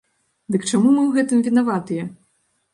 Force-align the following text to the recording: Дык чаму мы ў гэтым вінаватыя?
Дык 0.55 0.65
чаму 0.71 0.87
мы 0.95 1.01
ў 1.03 1.11
гэтым 1.19 1.45
вінаватыя? 1.51 2.11